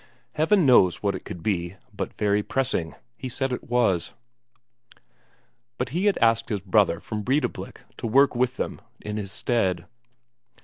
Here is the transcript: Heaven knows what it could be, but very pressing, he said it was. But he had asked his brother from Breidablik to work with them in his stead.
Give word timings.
Heaven 0.33 0.65
knows 0.65 1.03
what 1.03 1.13
it 1.13 1.25
could 1.25 1.43
be, 1.43 1.75
but 1.95 2.15
very 2.17 2.41
pressing, 2.41 2.95
he 3.17 3.29
said 3.29 3.51
it 3.51 3.69
was. 3.69 4.15
But 5.77 5.89
he 5.89 6.07
had 6.07 6.17
asked 6.17 6.49
his 6.49 6.59
brother 6.61 6.99
from 6.99 7.21
Breidablik 7.21 7.81
to 7.97 8.07
work 8.07 8.35
with 8.35 8.57
them 8.57 8.81
in 8.99 9.17
his 9.17 9.31
stead. 9.31 9.85